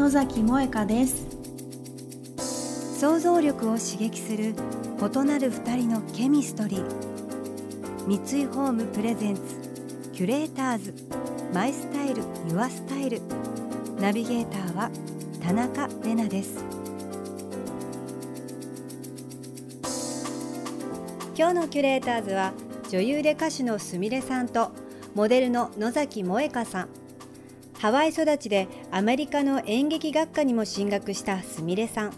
[0.00, 1.26] 野崎萌香です。
[2.98, 4.54] 想像力を刺激する
[4.98, 6.84] 異なる二人のケミストリー。
[8.06, 9.42] 三井ホームプレゼンツ
[10.14, 10.94] キュレーターズ。
[11.52, 13.20] マイスタイルユアスタイル。
[14.00, 14.90] ナビゲーターは
[15.42, 16.64] 田中れなです。
[21.36, 22.54] 今日のキュレーターズは
[22.88, 24.72] 女優で歌手のすみれさんと
[25.14, 26.88] モデルの野崎萌香さん。
[27.80, 32.12] ハワイ育ちでアメリカの演劇学科にも進学したすみれさん。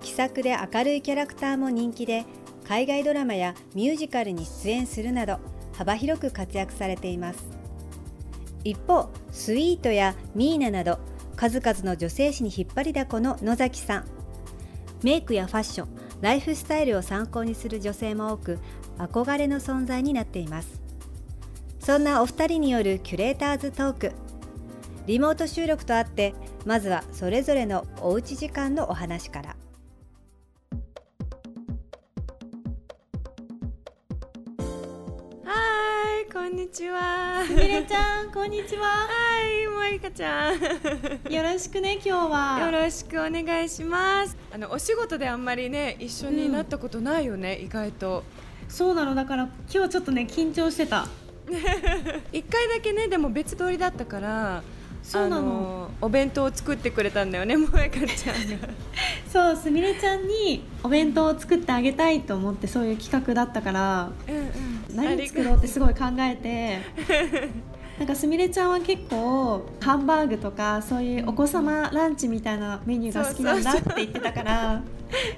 [0.00, 2.24] 気さくで明るいキャラクターも人気で
[2.66, 5.40] 海外ドラマやミュージカルに出演するなど
[5.74, 7.50] 幅広く活躍されています。
[8.64, 10.98] 一方スイートやミーナなど
[11.36, 14.06] 数々の女性誌に引っ張りだこの野崎さん。
[15.02, 15.88] メイクやファッション
[16.22, 18.58] ライフスタイルを参考にする女性も多く
[18.96, 20.80] 憧れの存在になっています。
[21.78, 24.12] そんなお二人によるキュレーターズトーク。
[25.08, 26.34] リモート収録とあって
[26.66, 29.56] まずはそれぞれのおうち時間のお話から。
[35.46, 37.42] はいこんにちは。
[37.46, 38.84] すみれちゃんこんにちは。
[38.84, 39.08] は
[39.40, 41.32] いもいかちゃん。
[41.32, 42.60] よろしくね今日は。
[42.66, 44.36] よろしくお願いします。
[44.52, 48.24] あのお仕事であんまりね一緒になったことないよね、意外と。
[48.68, 51.08] そうなのだから今日ちょっとね緊張してた。
[52.30, 54.62] 一回だけねでも別通りだったから
[55.08, 55.42] そうなの。
[55.42, 58.68] のお弁当を作ってくれたんだよね もえかちゃんが。
[59.32, 64.96] そうすみれちゃんにお弁当を作ってあげたいと思ってそういう企画だったからうんうん。
[64.96, 66.78] 何作ろうってすごい考えて
[67.98, 74.82] なんかすみれちゃんは結構ハンバーグとかそういうお子様ランチみたいなメニューが好きなんだって言ってたから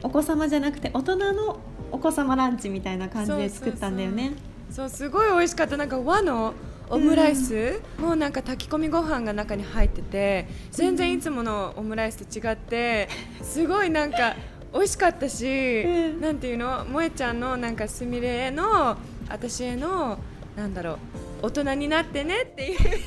[0.03, 1.59] お子様じゃなくて大人の
[1.93, 4.33] お子様ランチみたいな感じで作ったんだよね。
[4.71, 5.77] そうすごい美味しかった。
[5.77, 6.55] なんか和の
[6.91, 13.09] オムライス、もうなんか炊き込みご飯が中に入ってて全然いつものオムライスと違って
[13.43, 14.35] すごいなんか
[14.75, 16.21] 美味しかったし、うん。
[16.21, 16.85] なんていうの？
[16.87, 18.97] 萌えちゃんのなんかすみれへの
[19.29, 20.19] 私への
[20.57, 20.99] なんだろう
[21.47, 22.99] 大人になってねっていうなんか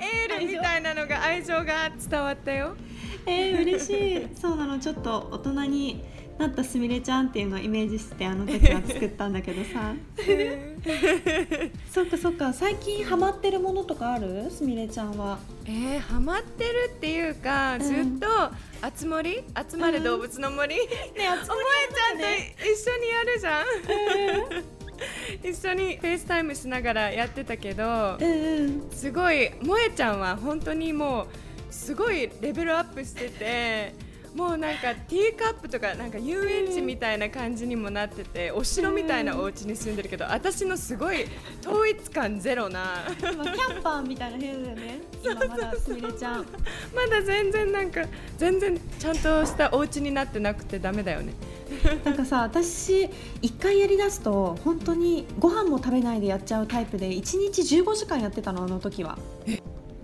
[0.00, 2.76] エールみたいなのが愛情が伝わったよ。
[3.26, 4.28] えー、嬉しい。
[4.40, 4.78] そうなの。
[4.78, 6.04] ちょっと大人に
[6.38, 9.94] なったすみれちゃんっていうのをイメージしてあの時は作ったんだけどさ。
[11.92, 12.52] そっかそっか。
[12.52, 14.48] 最近ハマってるものとかある？
[14.50, 15.38] すみれちゃんは。
[15.64, 17.80] えー、ハマってるっていうか、ん。
[17.80, 18.26] ずっと
[18.80, 20.82] あつ森集まれ動物の森、ね
[21.16, 22.24] えもえちゃんと
[22.64, 28.90] 一緒にやるじゃん、 一緒に FaceTime しながらやってたけどうんうん。
[28.92, 31.26] すごい萌えちゃんは本当にもう
[31.74, 33.94] すごいレベルアップしてて
[34.38, 41.26] もうなんかティーカップとかなんか遊園地みたいな感じにもなっててお城みたいなお家に住んでるけど私のすごい
[41.66, 42.98] 統一感ゼロな。
[43.18, 45.00] 今キャンパーみたいな部屋だよね。
[45.24, 46.46] 今まだすみれちゃん。
[46.94, 48.02] まだ全然なんか
[48.36, 51.32] 全然ちゃんとしたお家になってなくてダメだよね。
[52.04, 53.10] なんかさ私
[53.42, 59.18] 一回やりだすと本当にご飯も食べないでやっちゃうタイプで1日15時間やってたのあの時は。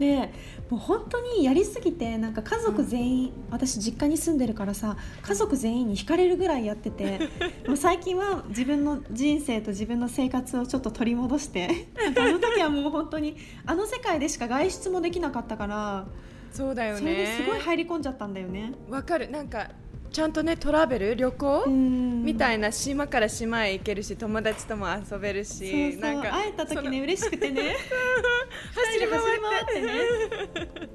[0.05, 0.31] で
[0.71, 7.31] もう本当にやりすぎてなんか家族全員、私実家に住んでるからさ家族全員に惹かれるぐらいやってて
[7.67, 16.07] もう最近は自分の人生と自分の生活をちょっと取り戻してなんかあの時はもう本当にあの世界でしか外出もできなかったから、
[16.53, 17.01] そうだよね。
[17.01, 18.73] それですごい入り込んじゃったんだよね。
[18.89, 19.71] わかるなんか
[20.15, 21.17] ちゃんとねトラベル？
[21.17, 27.75] 旅行、みたいいな島から島へ行けるし友達とも遊べるしなんか会えた時ね嬉しくてね。
[28.73, 30.89] 走り回ってね。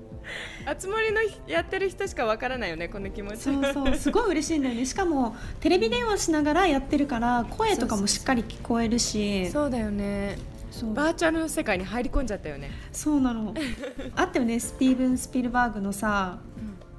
[0.66, 3.40] あつ森のやってる人しかわからないよねこの気持ち。
[3.40, 3.96] そうそう。
[3.96, 4.86] すごい嬉しいんだよね。
[4.86, 9.50] しかもテレビ電話しながらやってるから声とかもしっかり聞こえるし。
[9.50, 10.38] そうだよね。
[10.94, 12.72] バーチャルの世界に入り込んじゃったよね。
[12.94, 13.54] そうなの。
[14.16, 16.40] あったよねスティーブン・スピルバーグのさ「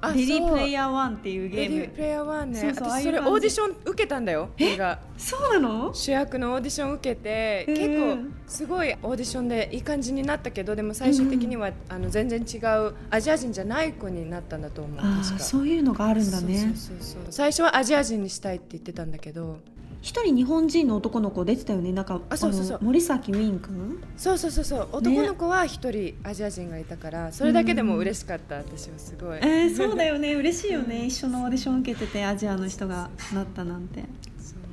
[0.09, 2.59] レディープレイヤー1」っていうゲレディームープレイヤー1ね。
[2.59, 4.99] そうそうそれオーディション受けたんだよ映画。
[5.17, 5.93] そうなの？
[5.93, 7.75] 主役のオーディション受けて、うん。
[7.75, 12.57] 結構すごいオーディションでいい感じになったけどでも最終的には、あの全然違
[12.87, 14.99] うアジア人じゃない子になったんだと思う。
[14.99, 16.59] あ確かあそういうのがあるんだね。
[16.59, 17.31] そうそうそうそう。
[17.31, 19.59] 最初はアジア人にしたいって言ってたんだけど
[20.01, 21.91] 一人日本人の男の子出てたよね。
[21.91, 22.79] なんかあそうそうそう。
[22.79, 24.03] の森崎ウィン君？
[24.17, 24.87] そうそうそうそう。
[24.91, 28.55] 男の子は一人アジア人がいたからそれだけでも嬉しかった。
[28.55, 29.39] 私はすごい。
[29.41, 30.33] えー、そうだよね。
[30.35, 31.05] 嬉しいよね。
[31.05, 34.03] 一緒のオーディション受けててアジアの人がなったなんて。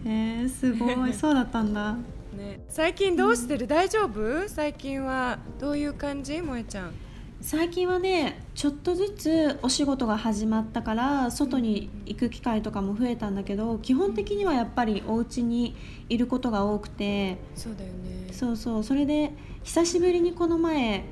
[0.06, 1.12] えー、すごい。
[1.12, 1.96] そうだったんだ。
[2.36, 4.48] ね、最近どうしてる、大丈夫？
[4.48, 6.40] 最近はどういう感じ？
[6.40, 6.92] 萌ちゃん
[7.40, 15.76] 最近はねちょっとずつお仕事が始まったから外に行く機会とかも増えたんだけど基本的にはやっぱりお家に
[16.08, 18.32] いることが多くてそうだよね。
[18.32, 19.32] そうそうそれで
[19.62, 21.04] 久しぶりにこの前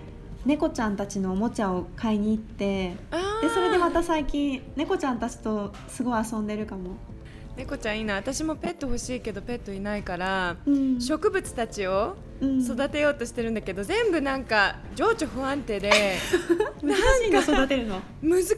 [0.44, 6.96] 猫ちゃんたちのおもちゃを買いに行ってあでそれでまたた最近猫ちゃんたちとすごい遊んでるかも、
[7.56, 8.14] 猫ちゃんいいな。
[8.14, 11.00] 私もペット欲しいけどペットいないから、うん。
[11.00, 15.90] 植物たちをうん育てようとしてるんだけど、全部なんか情緒不安定で
[16.82, 18.00] 難しいの育てるの？
[18.22, 18.48] 難し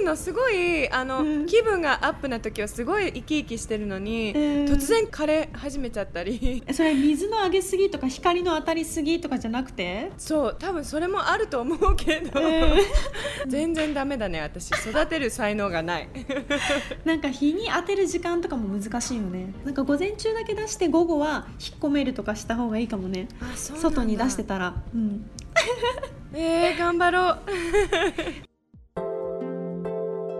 [0.00, 0.16] いの。
[0.16, 1.46] すごいあの、うん。
[1.46, 4.40] 気分がアップな時はすごい生き生きしてるのに、うん。
[4.64, 6.62] 突然枯れ始めちゃったり。
[6.66, 10.10] えそれ水のあげすぎとか光の当たりすぎとかじゃなくて？
[10.16, 12.74] そう多分それもあると思うけど、うん。
[13.46, 14.70] 全然ダメだね私。
[14.70, 16.08] 育てる才能がない。
[17.04, 19.52] なんか日に当てる時間とかも難しいよね。
[19.64, 24.74] なんか午前中だけ出して午後は引っ込めるとかした方がいいかもね外に出してたら。
[24.94, 25.30] うん。
[26.34, 27.38] えー、頑張ろう。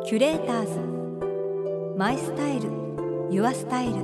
[0.07, 0.79] キュレーターズ。
[1.99, 2.71] マイスタイル。
[3.31, 3.95] ユアスタイル。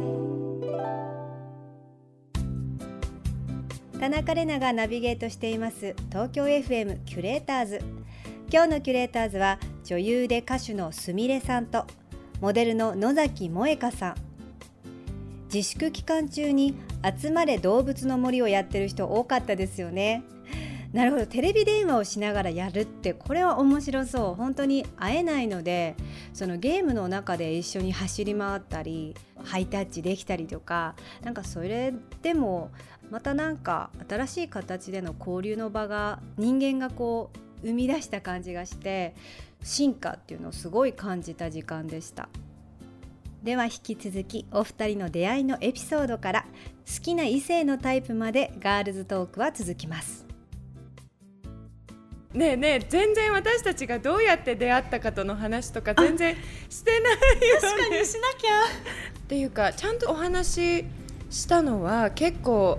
[4.00, 5.94] 田中れながナビゲートしています。
[6.10, 7.80] 東京 FM キュレーターズ。
[8.52, 11.86] 今日のキュレーターズは女優で歌手のすみれさんと
[12.42, 14.14] モデルの野崎萌香さん
[15.52, 16.74] 自粛期間中に
[17.20, 20.22] 集まれ動物の森をやってる人多かったですよね。
[20.94, 21.26] なるほど。
[21.26, 24.34] テレビ電話をしながらやるってこれは面白そう。
[24.34, 25.94] 本当に会えないので
[26.32, 29.14] そのゲームの中で一緒に走り回ったり
[29.44, 32.70] ハイタッチできたりとかなんかそれでも
[33.10, 37.30] またなんか新しい形での交流の場が人間がこ
[37.62, 39.14] う生み出した感じがして
[39.62, 42.28] 進化っていうのをすごい感じた時間でした。
[43.42, 46.44] では引き続きお二人の出会いのエピソードから
[46.86, 50.24] 好きな異性のタイプまでガールズトークは続きます。
[52.32, 56.34] ねえねえ全然私たちがどうやって出会ったかとの話とか全然
[56.70, 57.12] してない
[57.48, 58.62] よね確かにしなきゃ。
[59.18, 60.84] っていうかちゃんとお話し
[61.28, 62.78] したのは結構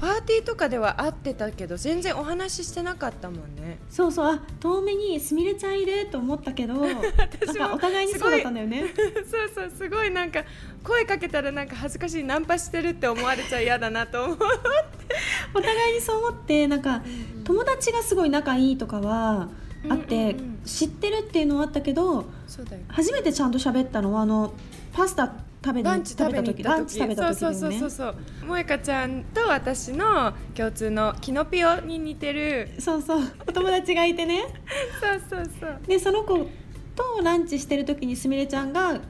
[0.00, 3.78] パーティーとかでは会ってたけど全然お話ししてなかったもんね。
[3.90, 4.26] そうそう。
[4.26, 8.86] あ遠目にすみれちゃんいると思ったけど なん私もかお互いにそうだったんだよね。
[9.30, 10.42] そうそうすごいなんか
[10.82, 14.38] 声かけたらなんか恥ずかしいナンパしてるって思われちゃ嫌だなと思う
[15.54, 17.02] お互いにそう思ってなんか
[17.44, 19.48] 友達がすごい仲いいとかは
[19.88, 20.60] あって、うんうんうん。
[20.64, 24.52] 知ってるっていうのはあったけどそうだよ初めてちゃんと喋ったのはあの
[24.92, 32.70] パスタ食べにランチ食べに行ったランチ食べた時そうそうそうそう萌香ちゃんと私の共通のキノピオに似てる。
[32.78, 33.22] そうそう。
[33.46, 34.44] お友達がいてね。
[35.00, 36.48] そうそうそう、でその子
[36.96, 39.00] とランチしてる時にすみれちゃんが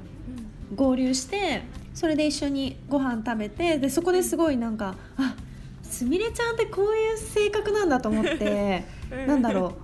[0.75, 1.63] 合流して
[1.95, 5.35] それで一緒にご飯食べてでそこですごいなんかあ
[5.83, 9.27] すみれちゃんってこういう性格なんだと思って うん。
[9.27, 9.75] なんだろ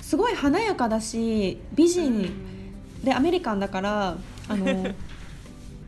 [0.00, 0.04] う。
[0.04, 2.30] すごい華やかだし美人。
[3.02, 4.16] でアメリカンだから
[4.48, 4.66] あの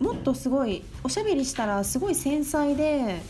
[0.04, 3.22] もっとすごいおしゃべりしたらすごい繊細で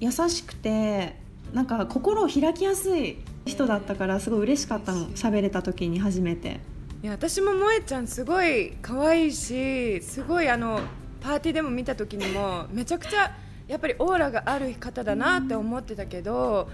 [0.00, 1.14] 優しくて
[1.52, 6.60] なんか心を開きやすい人だったからすごい嬉しかったの喋れた時に初めて。
[7.02, 10.80] いや私も萌ちゃんすごい可愛いしすごいあの
[11.20, 13.34] パーティーでも見た時にもめちゃくちゃ
[13.68, 16.68] やっぱりオーラがある方だなって思ってたけど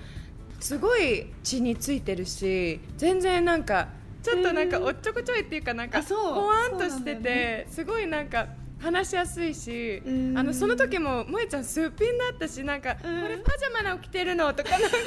[0.59, 3.89] すごい血についてるし全然なんか
[4.25, 6.35] ちょっとなんかおっちょこちょいっていうかなんかあそう。
[6.35, 8.49] ほわんとしててすごいなんか
[8.87, 10.39] 話しやすいしうん。
[10.39, 13.29] あのその時も萌ちゃんすっぴんだったしなんかこうん。
[13.29, 15.07] れパジャマなの着てるのとかなんかすごい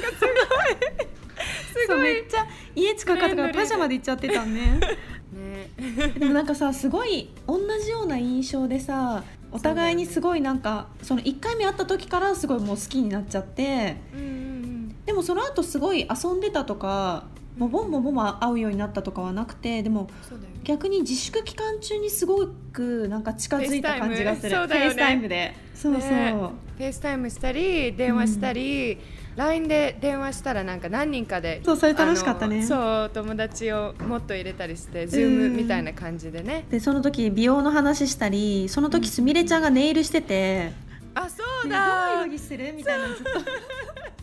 [1.85, 2.45] すごいめっちゃ
[2.75, 4.79] 家近かったからパジャマで行っちゃってたね
[5.31, 5.69] ね。
[6.19, 13.95] でもなんかさすごい同じような印象でさお互いにすごいなんかその1回目会った時からすごいもう好きになっちゃって。
[14.13, 14.95] うんうんうん。
[15.05, 17.23] でもその後すごい遊んでたとか
[17.59, 20.09] ボンボンボンボン会うようになったとかはなくてでも
[20.63, 24.55] 逆に自粛期間中にすごくなんか近づいた感じがする。
[24.55, 25.55] FaceTime で。
[25.73, 26.33] そうそう、ね。
[26.77, 28.97] FaceTime したり電話したり、
[29.35, 32.65] LINE で電話したらなんか何人かでそうそれ楽しかったね。
[32.65, 36.65] そう友達をもっと入れたりしてズームみたいな感じでね。
[36.69, 40.73] でその時美容の話したりその時すみれちゃんがネイルしてて
[41.15, 43.07] あそう「ねどういうだ風にする?」みたいな。
[43.07, 43.31] のずっと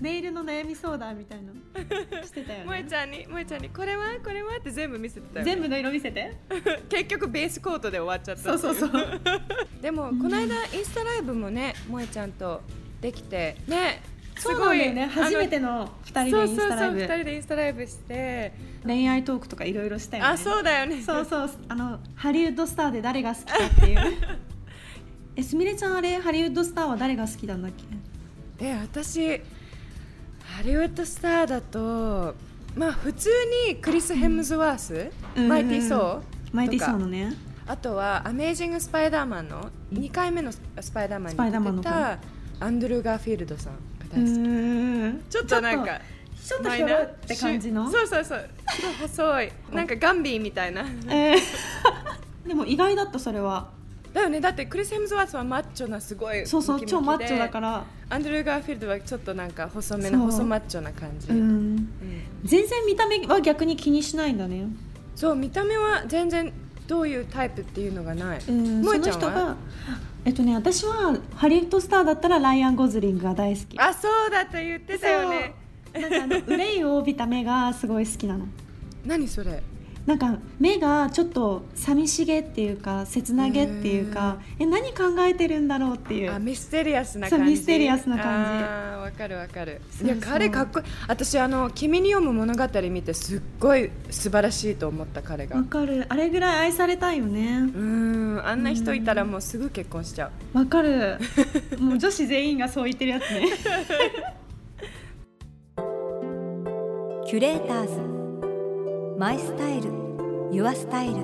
[0.00, 2.84] ネイルの悩み相談みたいなのしてたよね。
[2.88, 4.04] ちゃんに萌えちゃんにこれは？
[4.22, 4.56] これは？
[4.58, 6.36] って全部見せてたよ、ね、全部の色見せて。
[6.88, 9.20] 結局ベースコートで終わっちゃったそうそうそう。
[9.80, 12.60] でもこの間インスタライブもね萌えちゃんと
[13.00, 14.02] できてね
[14.36, 17.00] すそうごいね初めての2人そうでインスタライそうそうブ。
[17.00, 18.52] 二人でインスタライブして、
[18.84, 20.28] 恋愛トークとかいろいろしたよね。
[20.28, 21.02] あそうだよね。
[21.02, 21.50] そうそう。
[21.68, 23.98] あのハリウッドスターで誰が好きかっていう。
[25.36, 26.18] えすみれちゃんあれ？
[26.18, 27.72] ハリウッドスターは誰が好きなんだっ
[28.58, 28.66] け？
[28.66, 29.40] え私
[30.56, 32.34] ハリウッドスターだと
[32.74, 33.28] まあ普通
[33.68, 35.48] にクリス・ヘムズワース、うん。
[35.48, 36.20] マイティー・ソー
[36.50, 37.34] マイティーソーのね。
[37.66, 40.60] あとは「アメージング・スパイダーマン」の2回目のス
[40.94, 42.18] パイダーマンに出てた
[42.60, 43.78] アンドルー・ガーフィールドさんが
[44.10, 45.22] 大好き、ん。
[45.28, 46.00] ちょっとなんか
[46.42, 47.90] ちょっとひょろって感じの？
[47.90, 48.50] そうそうそう。
[48.78, 49.52] ちょっと細い。
[49.74, 50.86] なんかガンビーみたいな。
[51.08, 51.38] えー。
[52.48, 53.75] でも意外だったそれは
[54.16, 54.40] だよね。
[54.40, 57.84] だってクリス・ヘムズワースはマッチョなすごいそうそう超マッチョだから。
[58.08, 61.38] アンドルー・ガーフィールドはちょっとなんか細めの細マッチョな感じ、うん。
[61.38, 61.88] うん。
[62.42, 64.68] 全然見た目は逆に気にしないんだね。
[65.14, 66.52] そう見た目は全然
[66.86, 68.84] どういうタイプっていうのがない、うん。
[68.84, 73.78] そえっとね私はハリウッドスターだったらライアン・ゴズリングが大好き。
[73.78, 75.54] あそうだと言ってたよね。
[75.92, 78.46] なんかあの憂いを帯びた目がすごい好きなの。
[79.04, 79.62] 何それ？
[80.06, 86.32] なんか目がちょっと寂しげっていうか切なげっていうかえ何考えてるんだろうっていう。
[86.32, 88.62] あミステリアスなそう感じミステリアスな感じ。
[89.02, 89.80] わかるわかる。
[89.90, 90.16] そうそう。
[90.16, 90.84] いや彼かっこいい。
[91.08, 95.56] 私あの「君に読む物語」見てすっごい素晴らしいと思った彼が。
[95.56, 96.06] わかる。
[96.08, 97.58] あれぐらい愛されたいよね。
[97.74, 98.40] うん。
[98.44, 100.58] あんな人いたらもうすぐ結婚しちゃう。
[100.58, 101.18] わかる。
[101.80, 103.48] もう女子全員がそう言ってるやつね。
[107.26, 108.15] キュレーターズ
[109.18, 109.90] マイスタイル
[110.52, 111.14] ユアスタイル。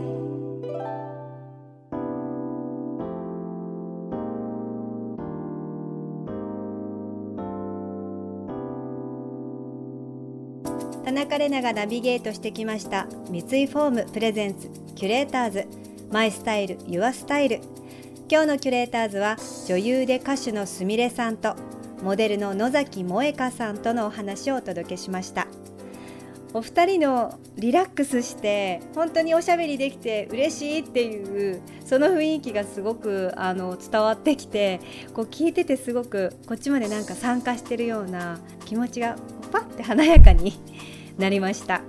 [11.05, 15.67] 田中れながナビゲートしてきました三井フォームプレゼンツキュレーターズ。
[16.11, 17.61] マイスタイルユアスタイル。
[18.31, 19.37] 今日のキュレーターズは
[19.69, 21.57] 女優で歌手のすみれさんと
[22.03, 25.47] モデルの野崎萌香さんとのお話をお届けしました。
[26.55, 34.81] お二人のリラックスして本当におしゃべりできて嬉しいっていうその雰囲気がすごくあの伝わってきて
[35.15, 39.17] こう聞いててすごくこっちまでなんか参加してるような気持ちが
[39.51, 40.61] パッて華やかに
[41.19, 41.83] なりました。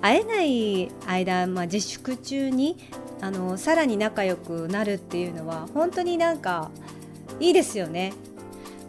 [0.00, 2.76] 会えない間、まあ、自粛中に
[3.20, 6.70] あのさらに仲良くなるっていうのは本当になんか
[7.40, 8.12] いいですよね。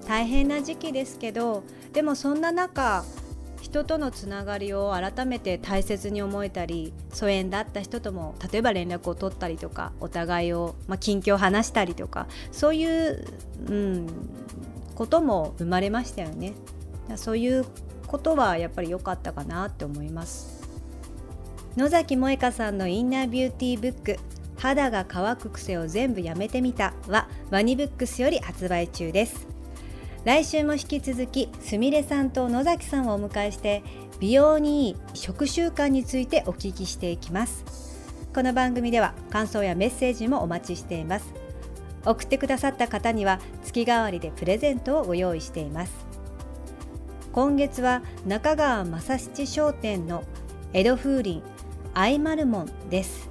[0.08, 1.64] 大変な時期ですけど
[1.94, 3.06] でもそんな中
[3.62, 13.26] 人とのつながりを改めて大切に思えたり疎遠だった人とも例えば連絡を取ったりとかお互いを、まあ、近況を話したりとかそういう、
[13.68, 14.08] うん、
[14.96, 16.54] ことも生まれましたよね。
[17.16, 17.66] そういう
[18.06, 20.68] ことはやっぱり良かったかなって思います。
[21.78, 24.18] 野崎萌香さんのインナービューティーブック
[24.58, 29.59] 肌が乾く癖を全部やめてみたはワニブックスより発売中です。
[30.26, 33.84] 来週も引き続きすみれさんと野崎さんをお迎えして
[34.20, 37.64] 美容にいい食習慣についてお聞きしていきます。
[38.34, 41.34] この番組では感想やメッセージもお待ちしています。
[42.06, 45.94] 送ってくださった方には月替わりでプレゼントをご用意しています。
[47.32, 50.24] 今月は中川正七商店の
[50.74, 51.42] 江戸風鈴
[51.94, 53.30] アイマルモンです。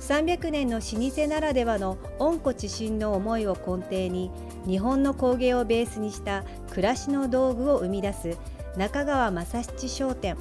[0.00, 4.32] 300年の老舗ならではの温故知新の思いを根底に
[4.66, 8.38] 日本の工芸をベースにした暮らしの道具を生み出す
[8.76, 10.36] 中川正七商店。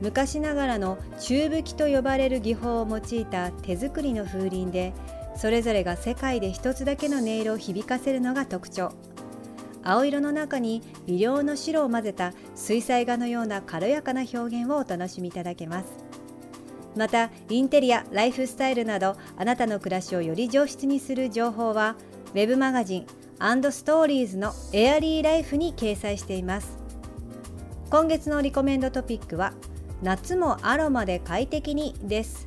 [0.00, 4.94] 昔ながらの中吹きと呼ばれる技法を用いた手作りの風鈴で
[5.36, 8.92] それぞれが世界で一つだけの音色を響かせるのが特徴。
[9.82, 15.86] 青色の中に微量の白を混ぜた水彩画のような軽やかな表現をお楽しみいただけます。
[16.96, 21.96] またインテリアライフスタイルなどあなたの暮らしをより上質にする情報は
[22.30, 23.06] ウェブマガジン
[23.72, 26.78] ストーリーズのエアリーライフに掲載しています。
[27.90, 29.52] 今月のリコメンドトピックは
[30.00, 32.46] 夏もアロマで快適にです。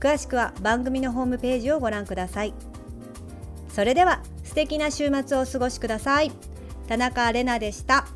[0.00, 2.54] 詳しくは番組のホームページをご覧ください。
[3.68, 6.32] それでは素敵な週末をお過ごしください。
[6.86, 8.06] 田中れなでした。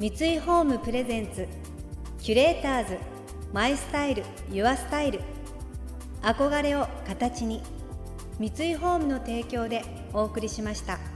[0.00, 1.46] 三井ホームプレゼンツ
[2.18, 2.98] キュレーターズ
[3.52, 5.20] マイスタイルユアスタイル。
[6.22, 7.62] 憧れを形に。
[8.40, 9.82] 三井ホームの提供で
[10.14, 11.09] お送りしました。